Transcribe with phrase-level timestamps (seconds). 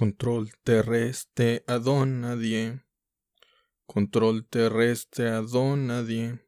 [0.00, 2.80] Control terrestre a don nadie.
[3.84, 6.40] Control terrestre a don nadie.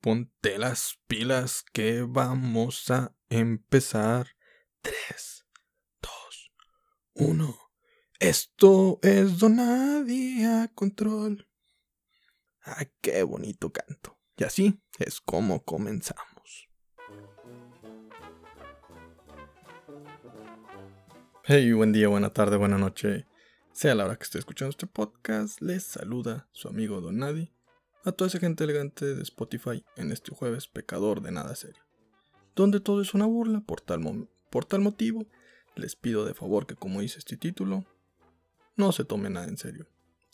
[0.00, 4.28] Ponte las pilas que vamos a empezar.
[4.80, 5.44] 3,
[6.00, 6.52] 2,
[7.12, 7.58] 1.
[8.20, 11.46] Esto es Donadie a control.
[12.62, 14.18] Ay, qué bonito canto.
[14.38, 16.37] Y así es como comenzamos.
[21.50, 23.24] Hey, buen día, buena tarde, buena noche.
[23.72, 27.54] Sea la hora que esté escuchando este podcast, les saluda su amigo Don Nadie
[28.04, 31.82] a toda esa gente elegante de Spotify en este jueves pecador de nada serio.
[32.54, 35.26] Donde todo es una burla por tal, por tal motivo,
[35.74, 37.86] les pido de favor que como dice este título,
[38.76, 39.86] no se tome nada en serio.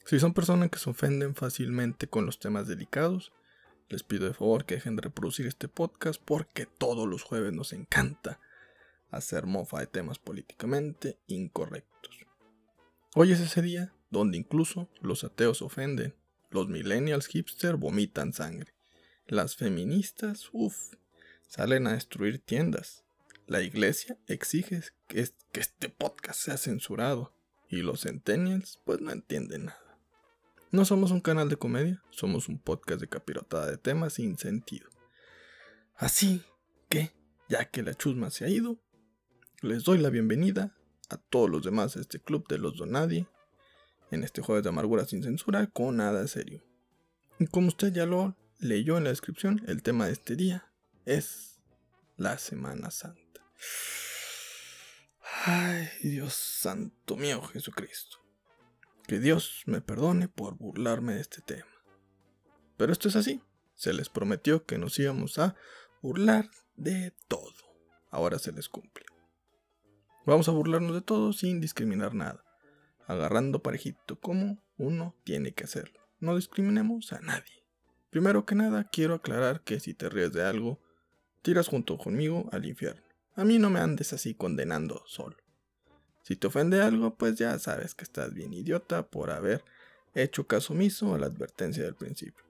[0.06, 3.30] Si son personas que se ofenden fácilmente con los temas delicados,
[3.88, 7.72] les pido de favor que dejen de reproducir este podcast porque todos los jueves nos
[7.72, 8.40] encanta
[9.16, 12.18] hacer mofa de temas políticamente incorrectos.
[13.14, 16.14] Hoy es ese día donde incluso los ateos ofenden,
[16.50, 18.74] los millennials hipster vomitan sangre,
[19.26, 20.94] las feministas, uff,
[21.46, 23.04] salen a destruir tiendas,
[23.46, 25.20] la iglesia exige que,
[25.52, 27.32] este podcast sea censurado
[27.68, 29.98] y los centennials pues no entienden nada.
[30.70, 34.88] No somos un canal de comedia, somos un podcast de capirotada de temas sin sentido.
[35.94, 36.42] Así
[36.88, 37.12] que,
[37.48, 38.78] ya que la chusma se ha ido,
[39.64, 40.76] les doy la bienvenida
[41.08, 43.26] a todos los demás de este club de los Donadie
[44.10, 46.62] en este jueves de amargura sin censura con nada serio.
[47.38, 50.70] Y como usted ya lo leyó en la descripción, el tema de este día
[51.06, 51.62] es
[52.16, 53.40] la Semana Santa.
[55.46, 58.18] Ay, Dios santo mío Jesucristo.
[59.06, 61.72] Que Dios me perdone por burlarme de este tema.
[62.76, 63.40] Pero esto es así.
[63.74, 65.56] Se les prometió que nos íbamos a
[66.02, 67.54] burlar de todo.
[68.10, 69.13] Ahora se les cumple.
[70.26, 72.42] Vamos a burlarnos de todo sin discriminar nada.
[73.06, 76.00] Agarrando parejito como uno tiene que hacerlo.
[76.18, 77.64] No discriminemos a nadie.
[78.08, 80.80] Primero que nada, quiero aclarar que si te ríes de algo,
[81.42, 83.02] tiras junto conmigo al infierno.
[83.34, 85.36] A mí no me andes así condenando solo.
[86.22, 89.62] Si te ofende algo, pues ya sabes que estás bien idiota por haber
[90.14, 92.44] hecho caso omiso a la advertencia del principio.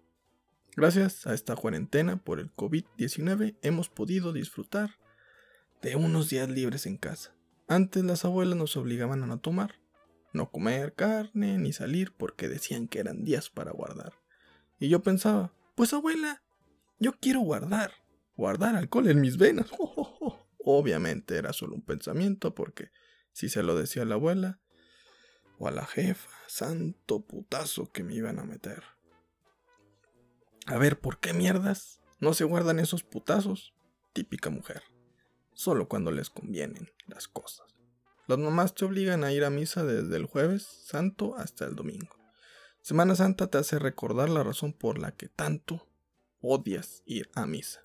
[0.76, 4.90] Gracias a esta cuarentena por el COVID-19 hemos podido disfrutar
[5.82, 7.33] de unos días libres en casa.
[7.66, 9.80] Antes las abuelas nos obligaban a no tomar,
[10.32, 14.12] no comer carne ni salir porque decían que eran días para guardar.
[14.78, 16.42] Y yo pensaba, pues abuela,
[16.98, 17.92] yo quiero guardar,
[18.36, 19.70] guardar alcohol en mis venas.
[20.58, 22.90] Obviamente era solo un pensamiento porque
[23.32, 24.60] si se lo decía a la abuela
[25.58, 28.82] o a la jefa, santo putazo que me iban a meter.
[30.66, 33.74] A ver, ¿por qué mierdas no se guardan esos putazos?
[34.12, 34.82] Típica mujer.
[35.54, 37.74] Solo cuando les convienen las cosas.
[38.26, 42.16] Las mamás te obligan a ir a misa desde el jueves santo hasta el domingo.
[42.80, 45.88] Semana Santa te hace recordar la razón por la que tanto
[46.40, 47.80] odias ir a misa.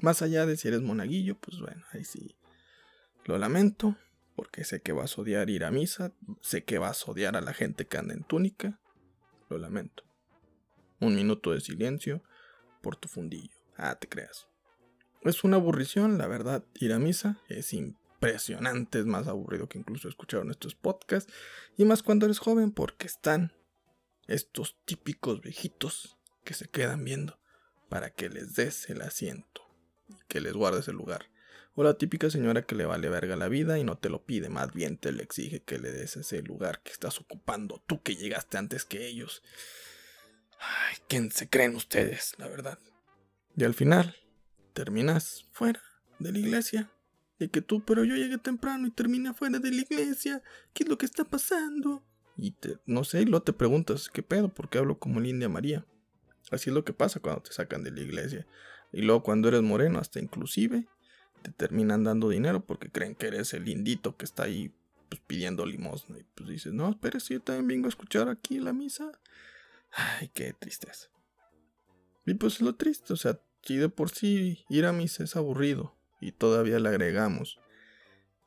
[0.00, 2.36] Más allá de si eres monaguillo, pues bueno, ahí sí.
[3.24, 3.96] Lo lamento,
[4.36, 7.40] porque sé que vas a odiar ir a misa, sé que vas a odiar a
[7.40, 8.80] la gente que anda en túnica.
[9.48, 10.04] Lo lamento.
[11.00, 12.22] Un minuto de silencio
[12.80, 13.56] por tu fundillo.
[13.76, 14.46] Ah, te creas.
[15.22, 20.08] Es una aburrición, la verdad, ir a misa es impresionante, es más aburrido que incluso
[20.08, 21.32] escuchar nuestros podcasts,
[21.76, 23.52] y más cuando eres joven porque están
[24.26, 27.38] estos típicos viejitos que se quedan viendo
[27.88, 29.68] para que les des el asiento
[30.28, 31.26] que les guardes el lugar.
[31.74, 34.48] O la típica señora que le vale verga la vida y no te lo pide,
[34.48, 38.16] más bien te le exige que le des ese lugar que estás ocupando, tú que
[38.16, 39.42] llegaste antes que ellos.
[40.58, 42.78] Ay, ¿quién se creen ustedes, la verdad?
[43.56, 44.16] Y al final,
[44.78, 45.82] terminas fuera
[46.20, 46.88] de la iglesia.
[47.40, 50.40] De que tú, pero yo llegué temprano y terminé fuera de la iglesia.
[50.72, 52.04] ¿Qué es lo que está pasando?
[52.36, 54.54] Y te, no sé, y luego te preguntas, ¿qué pedo?
[54.54, 55.84] ¿Por qué hablo como Lindia María?
[56.52, 58.46] Así es lo que pasa cuando te sacan de la iglesia.
[58.92, 60.86] Y luego cuando eres moreno, hasta inclusive,
[61.42, 64.72] te terminan dando dinero porque creen que eres el lindito que está ahí
[65.08, 66.18] pues, pidiendo limosna.
[66.18, 69.10] Y pues dices, no, espera, si yo también vengo a escuchar aquí la misa.
[69.90, 71.08] Ay, qué tristeza.
[72.26, 75.36] Y pues es lo triste, o sea, si de por sí ir a misa es
[75.36, 77.58] aburrido y todavía le agregamos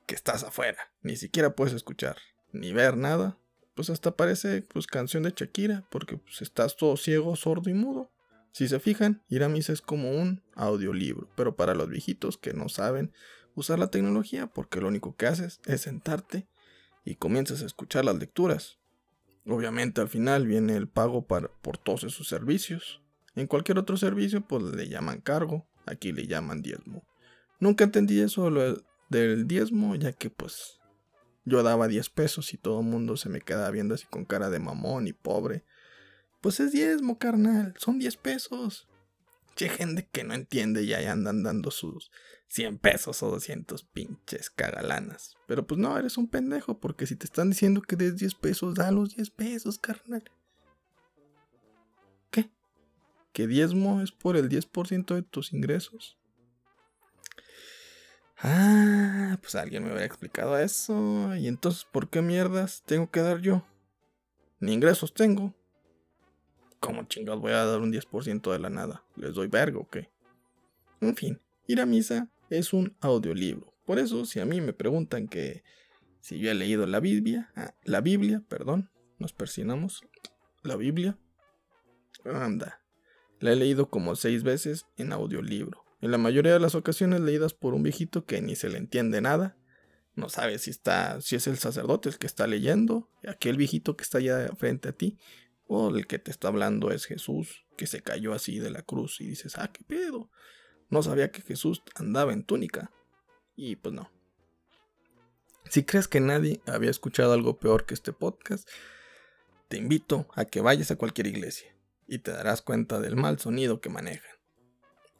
[0.07, 2.17] que estás afuera, ni siquiera puedes escuchar
[2.53, 3.37] ni ver nada,
[3.75, 8.11] pues hasta parece pues canción de Shakira, porque pues estás todo ciego, sordo y mudo.
[8.51, 12.67] Si se fijan, ir a es como un audiolibro, pero para los viejitos que no
[12.67, 13.13] saben
[13.55, 16.47] usar la tecnología, porque lo único que haces es sentarte
[17.05, 18.77] y comienzas a escuchar las lecturas.
[19.45, 23.00] Obviamente al final viene el pago por todos esos servicios.
[23.35, 27.03] En cualquier otro servicio pues le llaman cargo, aquí le llaman diezmo.
[27.59, 28.49] Nunca entendí eso
[29.09, 30.79] del diezmo, ya que pues
[31.45, 34.49] yo daba 10 pesos y todo el mundo se me quedaba viendo así con cara
[34.49, 35.63] de mamón y pobre.
[36.41, 38.87] Pues es diezmo, carnal, son 10 pesos.
[39.55, 42.11] Che, gente que no entiende y ahí andan dando sus
[42.47, 45.35] 100 pesos o 200 pinches cagalanas.
[45.47, 48.75] Pero pues no, eres un pendejo, porque si te están diciendo que des 10 pesos,
[48.75, 50.23] da los 10 pesos, carnal.
[53.33, 56.17] ¿Que diezmo es por el 10% de tus ingresos?
[58.43, 61.35] Ah, pues alguien me hubiera explicado eso.
[61.35, 63.63] Y entonces, ¿por qué mierdas tengo que dar yo?
[64.59, 65.53] Ni ingresos tengo.
[66.79, 69.03] ¿Cómo chingados voy a dar un 10% de la nada?
[69.15, 70.09] ¿Les doy vergo o qué?
[70.99, 73.73] En fin, ir a misa es un audiolibro.
[73.85, 75.63] Por eso, si a mí me preguntan que
[76.19, 78.89] si yo he leído la Biblia, ah, la Biblia, perdón,
[79.19, 80.03] nos persinamos,
[80.63, 81.17] la Biblia,
[82.25, 82.80] anda,
[83.41, 85.83] la he leído como seis veces en audiolibro.
[85.99, 89.19] En la mayoría de las ocasiones leídas por un viejito que ni se le entiende
[89.19, 89.57] nada.
[90.13, 94.03] No sabe si está, si es el sacerdote el que está leyendo, aquel viejito que
[94.03, 95.17] está allá frente a ti,
[95.67, 99.19] o el que te está hablando es Jesús, que se cayó así de la cruz
[99.21, 100.29] y dices, ah, qué pedo.
[100.89, 102.91] No sabía que Jesús andaba en túnica.
[103.55, 104.11] Y pues no.
[105.69, 108.69] Si crees que nadie había escuchado algo peor que este podcast,
[109.67, 111.73] te invito a que vayas a cualquier iglesia
[112.11, 114.35] y te darás cuenta del mal sonido que manejan.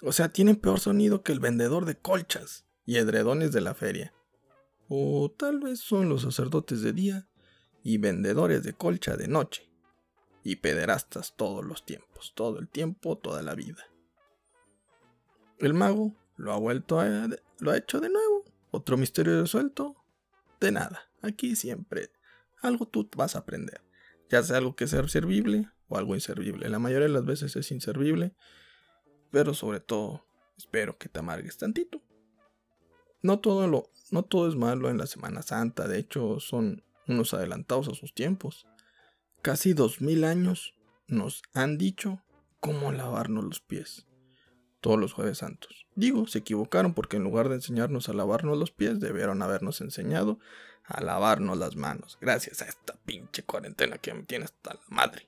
[0.01, 4.13] O sea, tienen peor sonido que el vendedor de colchas y edredones de la feria.
[4.89, 7.29] O tal vez son los sacerdotes de día
[7.81, 9.71] y vendedores de colcha de noche
[10.43, 13.85] y pederastas todos los tiempos, todo el tiempo, toda la vida.
[15.59, 17.29] El mago lo ha vuelto a,
[17.59, 18.43] lo ha hecho de nuevo.
[18.69, 19.95] Otro misterio resuelto.
[20.59, 21.09] De nada.
[21.21, 22.11] Aquí siempre
[22.61, 23.79] algo tú vas a aprender.
[24.29, 26.69] Ya sea algo que sea servible o algo inservible.
[26.69, 28.33] La mayoría de las veces es inservible.
[29.29, 30.25] Pero sobre todo,
[30.57, 32.01] espero que te amargues tantito.
[33.21, 35.87] No todo lo, no todo es malo en la Semana Santa.
[35.87, 38.67] De hecho, son unos adelantados a sus tiempos
[39.41, 40.75] casi dos mil años
[41.07, 42.21] nos han dicho
[42.59, 44.05] cómo lavarnos los pies.
[44.79, 45.87] Todos los jueves santos.
[45.95, 50.39] Digo, se equivocaron porque en lugar de enseñarnos a lavarnos los pies, debieron habernos enseñado
[50.85, 52.17] a lavarnos las manos.
[52.19, 55.27] Gracias a esta pinche cuarentena que me tiene hasta la madre.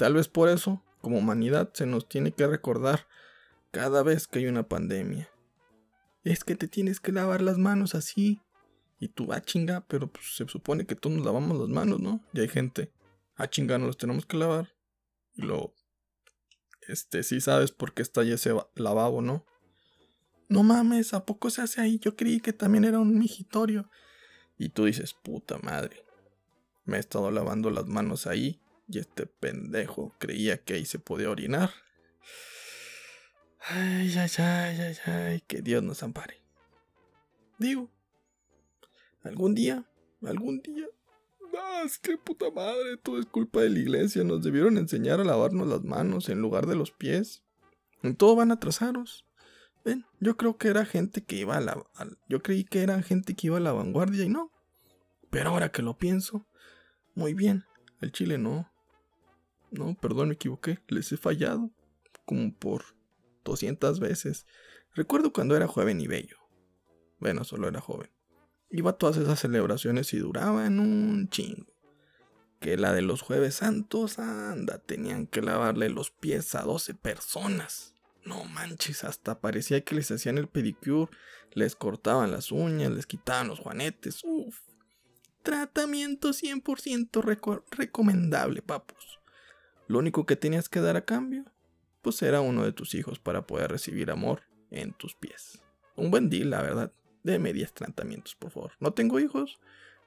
[0.00, 3.06] Tal vez por eso, como humanidad, se nos tiene que recordar
[3.70, 5.28] cada vez que hay una pandemia.
[6.24, 8.40] Es que te tienes que lavar las manos así.
[8.98, 12.24] Y tú, ah, chinga, pero pues, se supone que todos nos lavamos las manos, ¿no?
[12.32, 12.94] Y hay gente
[13.36, 14.72] ah, chingar, los tenemos que lavar.
[15.34, 15.74] Y lo,
[16.88, 19.44] este, sí sabes por qué está ahí ese lavabo, ¿no?
[20.48, 21.98] No mames, ¿a poco se hace ahí?
[21.98, 23.90] Yo creí que también era un migitorio.
[24.56, 26.06] Y tú dices, puta madre.
[26.86, 31.30] Me he estado lavando las manos ahí y este pendejo creía que ahí se podía
[31.30, 31.70] orinar.
[33.60, 36.42] Ay, ay, ay, ay, ay, que Dios nos ampare.
[37.58, 37.90] Digo,
[39.22, 39.84] algún día,
[40.22, 40.86] algún día
[41.58, 44.24] Ah, es puta madre, todo es culpa de la iglesia.
[44.24, 47.42] Nos debieron enseñar a lavarnos las manos en lugar de los pies.
[48.02, 49.26] En todo van atrasados.
[49.84, 51.82] Ven, yo creo que era gente que iba a la.
[52.28, 54.52] yo creí que era gente que iba a la vanguardia y no.
[55.30, 56.46] Pero ahora que lo pienso,
[57.14, 57.64] muy bien.
[58.00, 58.69] El chile no.
[59.70, 60.80] No, perdón, me equivoqué.
[60.88, 61.70] Les he fallado.
[62.24, 62.84] Como por
[63.44, 64.46] 200 veces.
[64.94, 66.36] Recuerdo cuando era joven y bello.
[67.18, 68.10] Bueno, solo era joven
[68.70, 71.66] iba a todas esas celebraciones y duraban un chingo.
[72.60, 77.94] Que la de los jueves santos, anda, tenían que lavarle los pies a 12 personas.
[78.24, 81.10] No manches, hasta parecía que les hacían el pedicure,
[81.52, 84.60] les cortaban las uñas, les quitaban los juanetes, uff.
[85.42, 89.19] Tratamiento 100% recomendable, papus.
[89.90, 91.46] Lo único que tenías que dar a cambio,
[92.00, 95.64] pues era uno de tus hijos para poder recibir amor en tus pies.
[95.96, 96.92] Un buen deal, la verdad
[97.24, 98.70] de medias tratamientos, por favor.
[98.78, 99.58] No tengo hijos,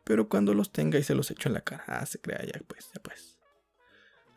[0.06, 1.84] pero cuando los tenga y se los echo en la cara.
[1.88, 3.38] Ah, se crea ya, pues, ya pues.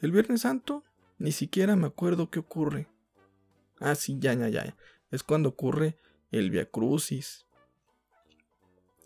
[0.02, 0.82] El Viernes Santo,
[1.18, 2.88] ni siquiera me acuerdo qué ocurre.
[3.78, 4.76] Ah, sí, ya, ya, ya.
[5.12, 5.96] Es cuando ocurre
[6.32, 7.46] el Via Crucis.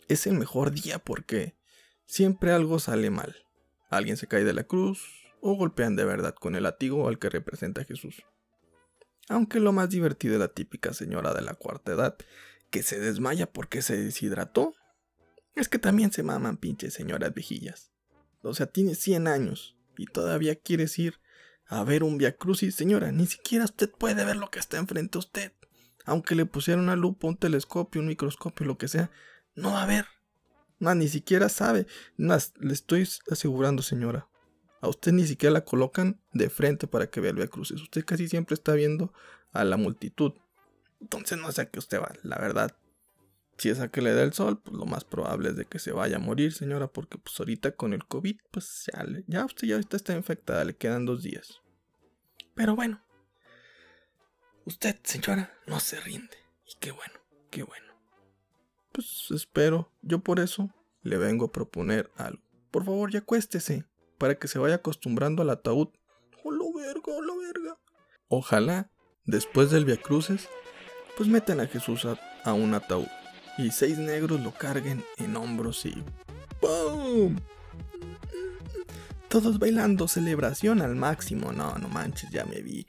[0.09, 1.54] Es el mejor día porque
[2.06, 3.44] siempre algo sale mal.
[3.90, 7.30] Alguien se cae de la cruz o golpean de verdad con el latigo al que
[7.30, 8.23] representa a Jesús.
[9.28, 12.16] Aunque lo más divertido es la típica señora de la cuarta edad
[12.70, 14.75] que se desmaya porque se deshidrató.
[15.54, 17.92] Es que también se maman pinches señoras viejillas.
[18.42, 21.20] O sea, tiene 100 años y todavía quieres ir
[21.66, 23.12] a ver un Via Crucis, señora.
[23.12, 25.52] Ni siquiera usted puede ver lo que está enfrente a usted.
[26.04, 29.11] Aunque le pusiera una lupa, un telescopio, un microscopio, lo que sea,
[29.54, 30.06] no va a ver.
[30.78, 31.87] No, ni siquiera sabe.
[32.16, 34.30] le estoy asegurando, señora.
[34.81, 37.51] A usted ni siquiera la colocan de frente para que vea el Via.
[37.53, 39.13] Usted casi siempre está viendo
[39.53, 40.33] a la multitud.
[41.01, 42.77] Entonces no sé a qué usted va, la verdad.
[43.59, 45.79] Si es a que le da el sol, pues lo más probable es de que
[45.79, 49.69] se vaya a morir, señora, porque pues ahorita con el COVID, pues ya, ya usted
[49.69, 51.61] ya ahorita está infectada, le quedan dos días.
[52.55, 53.03] Pero bueno,
[54.65, 56.39] usted, señora, no se rinde.
[56.67, 57.21] Y qué bueno,
[57.51, 57.93] qué bueno.
[58.93, 60.71] Pues espero, yo por eso
[61.03, 62.43] le vengo a proponer algo.
[62.71, 63.85] Por favor, ya acuéstese,
[64.21, 65.89] para que se vaya acostumbrando al ataúd.
[66.45, 67.79] ¡Oh, lo verga, oh, lo verga!
[68.29, 68.91] Ojalá,
[69.25, 70.47] después del Via Cruces,
[71.17, 73.09] pues metan a Jesús a, a un ataúd
[73.57, 76.05] y seis negros lo carguen en hombros y
[76.61, 77.39] ¡Pum!
[79.29, 81.53] Todos bailando, celebración al máximo.
[81.53, 82.87] No, no manches, ya me vi.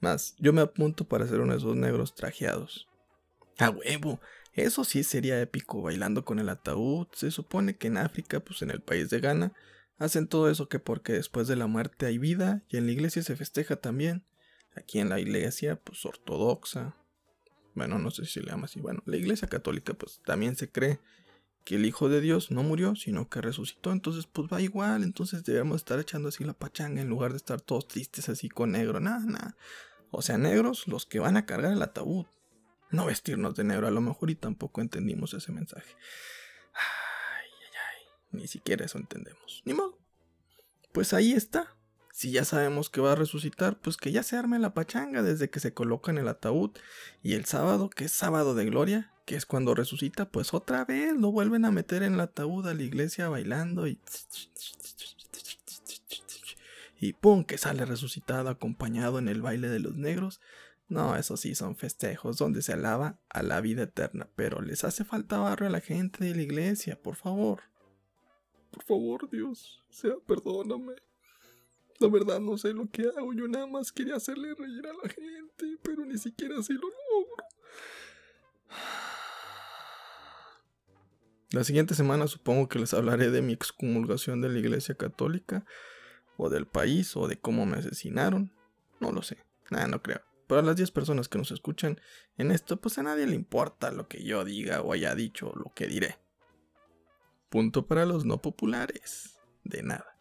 [0.00, 2.88] Más, yo me apunto para ser uno de esos negros trajeados.
[3.58, 4.20] A huevo,
[4.54, 7.06] eso sí sería épico, bailando con el ataúd.
[7.12, 9.52] Se supone que en África, pues en el país de Ghana,
[9.98, 13.22] hacen todo eso que porque después de la muerte hay vida y en la iglesia
[13.22, 14.24] se festeja también.
[14.76, 16.96] Aquí en la iglesia, pues ortodoxa,
[17.74, 21.00] bueno, no sé si le llama así, bueno, la iglesia católica pues también se cree
[21.64, 25.44] que el Hijo de Dios no murió, sino que resucitó, entonces pues va igual, entonces
[25.44, 29.00] debemos estar echando así la pachanga en lugar de estar todos tristes así con negro,
[29.00, 29.56] nada, nada.
[30.10, 32.26] O sea, negros los que van a cargar el ataúd,
[32.90, 35.96] no vestirnos de negro a lo mejor y tampoco entendimos ese mensaje.
[38.34, 39.62] Ni siquiera eso entendemos.
[39.64, 39.98] Ni modo.
[40.92, 41.74] Pues ahí está,
[42.14, 45.50] si ya sabemos que va a resucitar, pues que ya se arme la pachanga desde
[45.50, 46.70] que se coloca en el ataúd.
[47.24, 51.12] Y el sábado, que es sábado de gloria, que es cuando resucita, pues otra vez
[51.16, 53.98] lo vuelven a meter en el ataúd a la iglesia bailando y...
[57.00, 60.40] Y pum, que sale resucitado acompañado en el baile de los negros.
[60.88, 65.04] No, eso sí son festejos donde se alaba a la vida eterna, pero les hace
[65.04, 67.73] falta barrio a la gente de la iglesia, por favor.
[68.74, 70.94] Por favor, Dios, sea, perdóname.
[72.00, 75.08] La verdad no sé lo que hago, yo nada más quería hacerle reír a la
[75.08, 77.44] gente, pero ni siquiera así lo logro.
[81.50, 85.64] La siguiente semana supongo que les hablaré de mi excomulgación de la Iglesia Católica,
[86.36, 88.52] o del país, o de cómo me asesinaron.
[88.98, 89.38] No lo sé,
[89.70, 90.20] nada, no creo.
[90.48, 92.00] Pero a las 10 personas que nos escuchan
[92.38, 95.56] en esto, pues a nadie le importa lo que yo diga o haya dicho o
[95.56, 96.18] lo que diré.
[97.54, 99.38] Punto para los no populares.
[99.62, 100.18] De nada.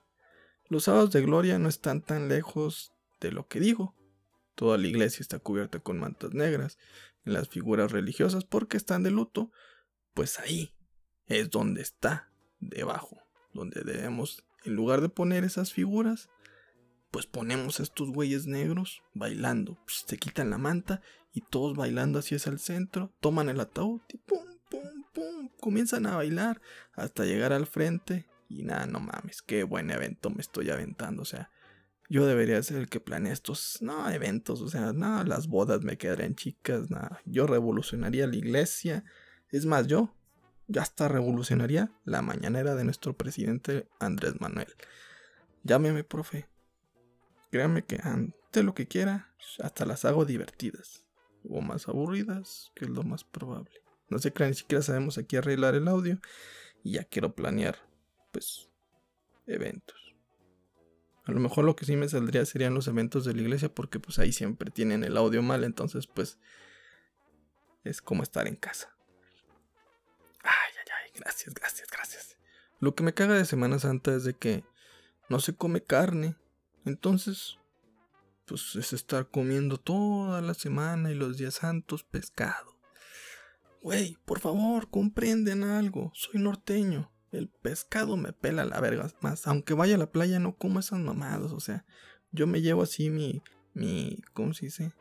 [0.70, 3.96] Los sábados de gloria no están tan lejos de lo que digo.
[4.54, 6.78] Toda la iglesia está cubierta con mantas negras
[7.26, 9.52] en las figuras religiosas porque están de luto.
[10.14, 10.76] Pues ahí
[11.26, 13.18] es donde está, debajo,
[13.52, 16.30] donde debemos, en lugar de poner esas figuras,
[17.10, 19.80] pues ponemos a estos güeyes negros bailando.
[19.86, 21.02] Pues se quitan la manta
[21.34, 24.53] y todos bailando hacia el centro, toman el ataúd y pum,
[25.14, 26.62] pum, comienzan a bailar
[26.94, 31.22] hasta llegar al frente y nada, no mames, qué buen evento me estoy aventando.
[31.22, 31.50] O sea,
[32.10, 34.62] yo debería ser el que planea estos, no, eventos.
[34.62, 37.22] O sea, nada, las bodas me quedarían chicas, nada.
[37.26, 39.04] Yo revolucionaría la iglesia.
[39.50, 40.14] Es más, yo
[40.68, 44.74] ya hasta revolucionaría la mañanera de nuestro presidente Andrés Manuel.
[45.64, 46.48] Llámeme, profe.
[47.52, 51.04] Créame que ante lo que quiera, hasta las hago divertidas.
[51.50, 53.83] O más aburridas, que es lo más probable.
[54.14, 56.20] No se crean, ni siquiera sabemos aquí arreglar el audio.
[56.84, 57.78] Y ya quiero planear
[58.32, 58.70] pues,
[59.48, 60.14] eventos.
[61.26, 64.00] A lo mejor lo que sí me saldría serían los eventos de la iglesia porque
[64.00, 66.38] pues ahí siempre tienen el audio mal, entonces pues
[67.86, 68.94] es como estar en casa.
[70.44, 72.38] Ay, ay, ay, gracias, gracias, gracias.
[72.82, 74.66] Lo que me caga de Semana Santa es de que
[75.30, 76.36] no se come carne,
[76.84, 77.58] entonces
[78.46, 82.73] pues es estar comiendo toda la semana y los días santos pescado.
[83.84, 87.12] Güey, por favor, comprenden algo, soy norteño.
[87.34, 89.12] El pescado me pela la verga.
[89.20, 91.52] Más, aunque vaya a la playa, no como esas mamadas.
[91.52, 91.86] O sea,
[92.32, 93.44] yo me llevo así mi.
[93.74, 94.22] mi.
[94.32, 94.94] ¿Cómo se dice?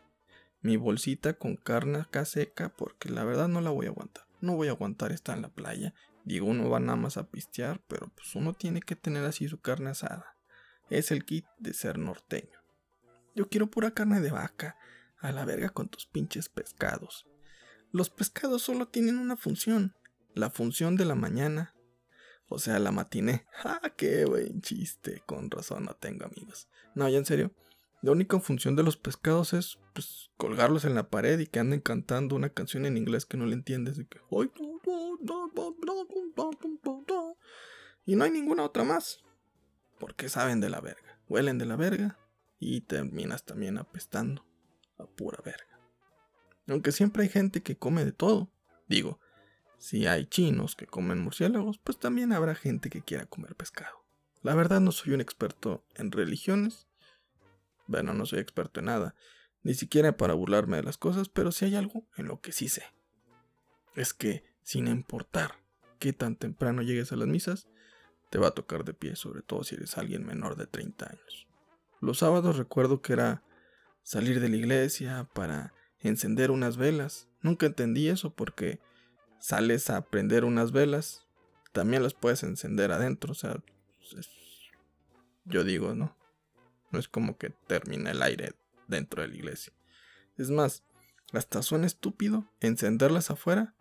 [0.62, 2.70] Mi bolsita con carne acá seca.
[2.70, 4.24] Porque la verdad no la voy a aguantar.
[4.40, 5.94] No voy a aguantar estar en la playa.
[6.24, 7.80] Digo, uno va nada más a pistear.
[7.86, 10.36] Pero pues uno tiene que tener así su carne asada.
[10.90, 12.58] Es el kit de ser norteño.
[13.36, 14.76] Yo quiero pura carne de vaca.
[15.18, 17.26] A la verga con tus pinches pescados.
[17.92, 19.94] Los pescados solo tienen una función.
[20.34, 21.74] La función de la mañana
[22.52, 23.46] o sea, la matiné.
[23.64, 25.22] ¡Ah, qué buen chiste!
[25.24, 26.68] Con razón no tengo amigos.
[26.94, 27.50] No, ya en serio.
[28.02, 31.80] La única función de los pescados es pues, colgarlos en la pared y que anden
[31.80, 33.98] cantando una canción en inglés que no le entiendes.
[33.98, 34.20] Y, que...
[38.04, 39.20] y no hay ninguna otra más.
[39.98, 41.20] Porque saben de la verga.
[41.28, 42.18] Huelen de la verga.
[42.58, 44.44] Y terminas también apestando
[44.98, 45.71] a pura verga.
[46.68, 48.50] Aunque siempre hay gente que come de todo.
[48.88, 49.18] Digo,
[49.78, 54.04] si hay chinos que comen murciélagos, pues también habrá gente que quiera comer pescado.
[54.42, 56.86] La verdad no soy un experto en religiones.
[57.86, 59.14] Bueno, no soy experto en nada,
[59.62, 62.68] ni siquiera para burlarme de las cosas, pero si hay algo en lo que sí
[62.68, 62.84] sé.
[63.94, 65.56] Es que sin importar
[65.98, 67.68] qué tan temprano llegues a las misas,
[68.30, 71.46] te va a tocar de pie, sobre todo si eres alguien menor de 30 años.
[72.00, 73.42] Los sábados recuerdo que era
[74.02, 75.74] salir de la iglesia para
[76.08, 77.28] encender unas velas.
[77.40, 78.80] Nunca entendí eso porque
[79.38, 81.26] sales a prender unas velas,
[81.72, 83.60] también las puedes encender adentro, o sea,
[85.44, 86.16] yo digo, ¿no?
[86.90, 88.54] No es como que termina el aire
[88.86, 89.72] dentro de la iglesia.
[90.36, 90.84] Es más,
[91.32, 93.74] hasta suena estúpido encenderlas afuera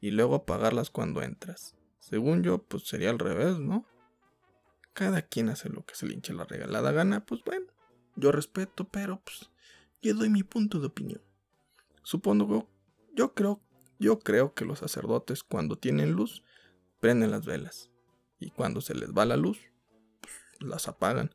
[0.00, 1.76] y luego apagarlas cuando entras.
[2.00, 3.86] Según yo, pues sería al revés, ¿no?
[4.92, 7.66] Cada quien hace lo que se le hinche la regalada gana, pues bueno,
[8.16, 9.50] yo respeto, pero pues
[10.02, 11.20] yo doy mi punto de opinión.
[12.04, 12.68] Supongo,
[13.14, 13.60] yo creo,
[13.98, 16.44] yo creo que los sacerdotes cuando tienen luz
[17.00, 17.90] prenden las velas
[18.38, 19.58] y cuando se les va la luz,
[20.20, 21.34] pues, las apagan.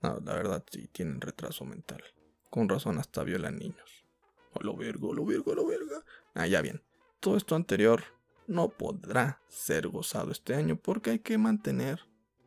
[0.00, 2.02] No, la verdad sí tienen retraso mental.
[2.50, 4.06] Con razón hasta violan niños.
[4.52, 6.04] O lo virgo, lo virgo, lo verga.
[6.34, 6.82] Ah, ya bien.
[7.18, 8.04] Todo esto anterior
[8.46, 12.00] no podrá ser gozado este año porque hay que mantener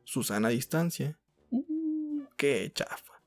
[0.06, 1.20] su sana distancia.
[1.50, 3.19] Uh, qué chafa.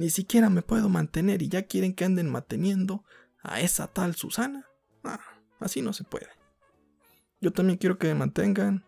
[0.00, 3.04] Ni siquiera me puedo mantener y ya quieren que anden manteniendo
[3.42, 4.66] a esa tal Susana.
[5.04, 5.20] Ah,
[5.58, 6.28] así no se puede.
[7.42, 8.86] Yo también quiero que me mantengan.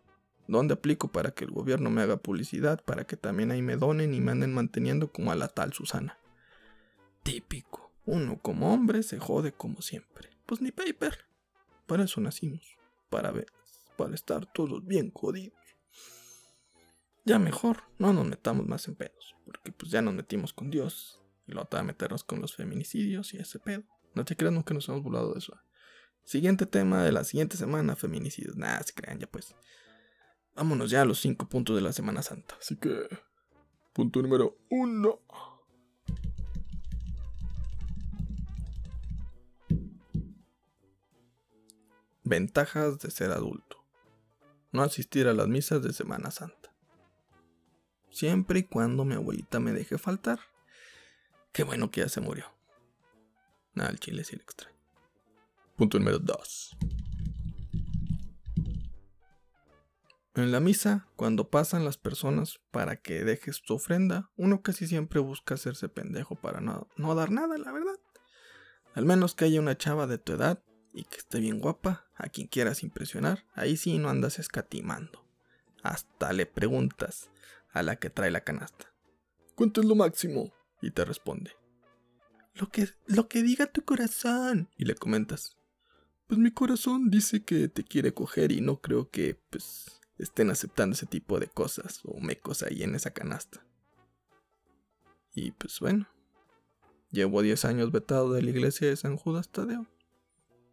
[0.49, 2.83] ¿Dónde aplico para que el gobierno me haga publicidad?
[2.83, 6.17] Para que también ahí me donen y me anden manteniendo como a la tal Susana.
[7.23, 7.93] Típico.
[8.07, 10.31] Uno como hombre se jode como siempre.
[10.47, 11.27] Pues ni paper.
[11.87, 12.79] Para eso nacimos.
[13.11, 13.53] Para ver.
[13.99, 15.62] Para estar todos bien jodidos.
[17.25, 19.37] Ya mejor, no nos metamos más en pedos.
[19.45, 21.21] Porque pues ya nos metimos con Dios.
[21.47, 23.85] Y lo a meternos con los feminicidios y ese pedo.
[24.15, 25.57] No te creas nunca nos hemos burlado de eso.
[26.25, 28.57] Siguiente tema de la siguiente semana, feminicidios.
[28.57, 29.55] Nada, se crean ya pues.
[30.55, 32.57] Vámonos ya a los cinco puntos de la Semana Santa.
[32.61, 33.09] Así que...
[33.93, 35.21] Punto número uno.
[42.25, 43.85] Ventajas de ser adulto.
[44.71, 46.62] No asistir a las misas de Semana Santa.
[48.13, 50.39] Siempre y cuando mi abuelita me deje faltar.
[51.53, 52.45] Qué bueno que ya se murió.
[53.75, 54.45] Nada, el chile sí le.
[55.77, 56.77] Punto número 2.
[60.35, 65.21] En la misa, cuando pasan las personas para que dejes tu ofrenda, uno casi siempre
[65.21, 67.99] busca hacerse pendejo para no, no dar nada, la verdad.
[68.95, 72.29] Al menos que haya una chava de tu edad y que esté bien guapa, a
[72.29, 75.25] quien quieras impresionar, ahí sí no andas escatimando.
[75.83, 77.31] Hasta le preguntas
[77.73, 78.93] a la que trae la canasta.
[79.55, 80.53] ¿Cuánto es lo máximo?
[80.81, 81.53] Y te responde.
[82.55, 84.69] Lo que, lo que diga tu corazón.
[84.77, 85.57] Y le comentas.
[86.27, 90.95] Pues mi corazón dice que te quiere coger y no creo que, pues, estén aceptando
[90.95, 93.67] ese tipo de cosas o mecos ahí en esa canasta.
[95.35, 96.07] Y pues bueno,
[97.11, 99.87] llevo 10 años vetado de la iglesia de San Judas Tadeo.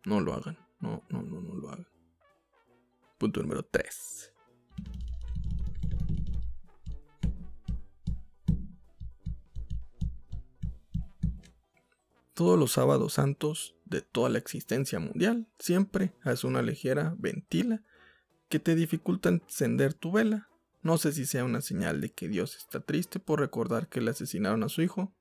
[0.06, 0.58] No lo hagan.
[0.80, 1.88] No, no, no, no lo hagan.
[3.18, 4.34] Punto número 3.
[12.40, 17.84] Todos los sábados santos de toda la existencia mundial, siempre haz una ligera ventila
[18.48, 20.48] que te dificulta encender tu vela.
[20.82, 24.12] No sé si sea una señal de que Dios está triste por recordar que le
[24.12, 25.14] asesinaron a su hijo.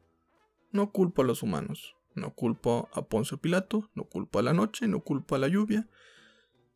[0.70, 4.86] No culpo a los humanos, no culpo a Poncio Pilato, no culpo a la noche,
[4.86, 5.88] no culpo a la lluvia.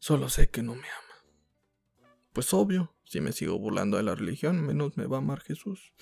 [0.00, 2.10] Solo sé que no me ama.
[2.32, 5.92] Pues obvio, si me sigo burlando de la religión, menos me va a amar Jesús.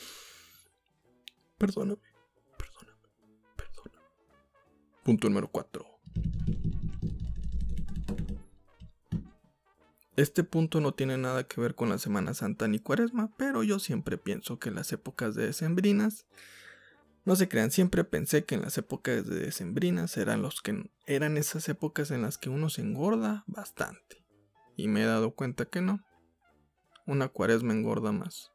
[1.59, 2.10] Perdóname,
[5.11, 5.85] Punto número 4.
[10.15, 13.81] Este punto no tiene nada que ver con la Semana Santa ni Cuaresma, pero yo
[13.81, 16.29] siempre pienso que las épocas de decembrinas
[17.25, 21.37] no se crean, siempre pensé que en las épocas de decembrinas eran los que eran
[21.37, 24.25] esas épocas en las que uno se engorda bastante.
[24.77, 26.05] Y me he dado cuenta que no.
[27.05, 28.53] Una cuaresma engorda más.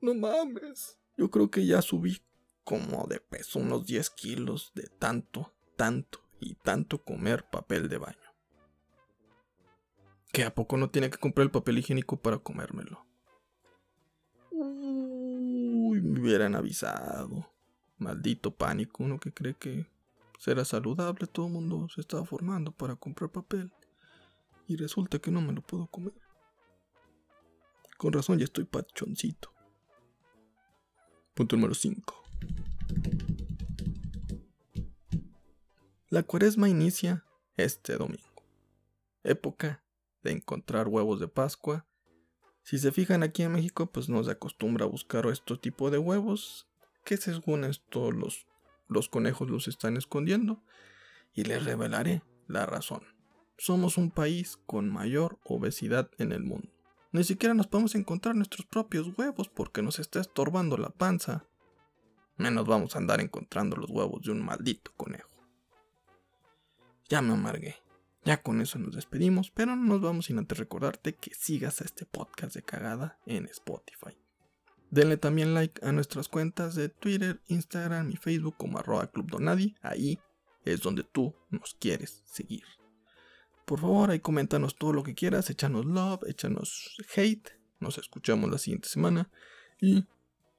[0.00, 0.96] No mames.
[1.16, 2.22] Yo creo que ya subí
[2.70, 8.16] como de peso unos 10 kilos de tanto, tanto y tanto comer papel de baño.
[10.30, 13.04] ¿Que a poco no tiene que comprar el papel higiénico para comérmelo?
[14.52, 17.50] Uy, me hubieran avisado.
[17.98, 19.88] Maldito pánico, uno que cree que
[20.38, 23.72] será saludable, todo el mundo se estaba formando para comprar papel.
[24.68, 26.14] Y resulta que no me lo puedo comer.
[27.98, 29.52] Con razón ya estoy pachoncito.
[31.34, 32.29] Punto número 5.
[36.08, 37.24] La cuaresma inicia
[37.56, 38.24] este domingo.
[39.22, 39.82] Época
[40.22, 41.86] de encontrar huevos de Pascua
[42.62, 45.98] si se fijan aquí en México, pues no se acostumbra a buscar este tipo de
[45.98, 46.68] huevos,
[47.04, 48.46] que según esto los,
[48.86, 50.62] los conejos los están escondiendo,
[51.32, 53.02] y les revelaré la razón.
[53.58, 56.70] somos un país con mayor obesidad en el mundo.
[57.12, 61.44] Ni siquiera nos podemos encontrar nuestros propios huevos porque nos está estorbando la panza.
[62.40, 65.28] Menos vamos a andar encontrando los huevos de un maldito conejo.
[67.10, 67.76] Ya me amargué.
[68.24, 71.84] Ya con eso nos despedimos, pero no nos vamos sin antes recordarte que sigas a
[71.84, 74.16] este podcast de cagada en Spotify.
[74.90, 79.74] Denle también like a nuestras cuentas de Twitter, Instagram y Facebook como arroba Club Donadi.
[79.82, 80.18] Ahí
[80.64, 82.64] es donde tú nos quieres seguir.
[83.66, 87.50] Por favor, ahí coméntanos todo lo que quieras, échanos love, échanos hate.
[87.80, 89.30] Nos escuchamos la siguiente semana.
[89.78, 90.06] Y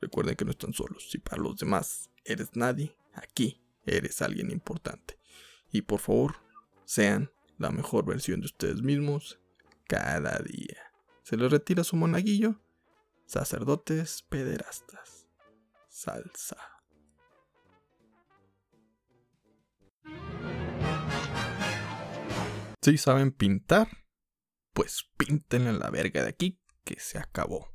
[0.01, 1.09] recuerden que no están solos.
[1.09, 5.17] Si para los demás eres nadie, aquí eres alguien importante.
[5.71, 6.35] Y por favor,
[6.85, 9.39] sean la mejor versión de ustedes mismos
[9.87, 10.91] cada día.
[11.23, 12.59] Se les retira su monaguillo.
[13.25, 15.27] Sacerdotes pederastas.
[15.87, 16.57] Salsa.
[22.81, 23.87] Si saben pintar,
[24.73, 27.71] pues píntenle la verga de aquí que se acabó.